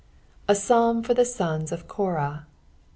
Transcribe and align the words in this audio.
A 0.49 0.53
Ps&lm 0.55 1.03
tor 1.05 1.13
the 1.13 1.23
Sons 1.23 1.71
of 1.71 1.87
Korah. 1.87 2.47